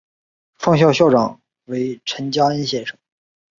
[0.57, 2.97] 创校校长为陈加恩先生。